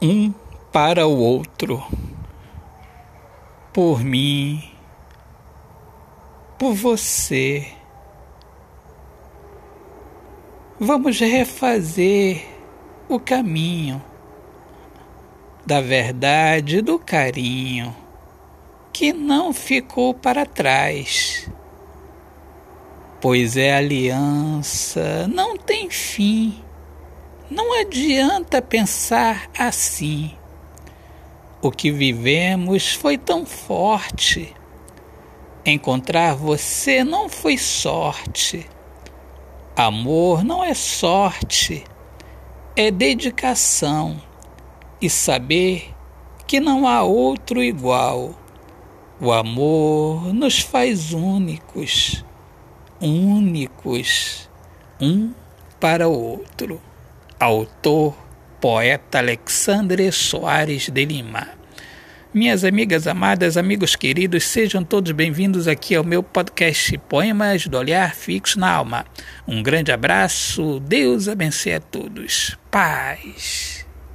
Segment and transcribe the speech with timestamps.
[0.00, 0.32] um
[0.72, 1.82] para o outro,
[3.72, 4.62] por mim,
[6.56, 7.66] por você.
[10.78, 12.46] Vamos refazer
[13.08, 14.00] o caminho
[15.66, 17.94] da verdade, do carinho,
[18.92, 21.50] que não ficou para trás.
[23.20, 26.67] Pois é aliança, não tem fim
[27.50, 30.32] não adianta pensar assim.
[31.62, 34.54] O que vivemos foi tão forte.
[35.64, 38.68] Encontrar você não foi sorte.
[39.76, 41.84] Amor não é sorte,
[42.74, 44.20] é dedicação
[45.00, 45.94] e saber
[46.48, 48.34] que não há outro igual.
[49.20, 52.24] O amor nos faz únicos,
[53.00, 54.50] únicos,
[55.00, 55.32] um
[55.78, 56.87] para o outro.
[57.40, 58.18] Autor,
[58.60, 61.46] poeta Alexandre Soares de Lima.
[62.34, 68.12] Minhas amigas amadas, amigos queridos, sejam todos bem-vindos aqui ao meu podcast Poemas do Olhar
[68.16, 69.06] Fixo na Alma.
[69.46, 72.58] Um grande abraço, Deus abençoe a todos.
[72.72, 73.87] Paz.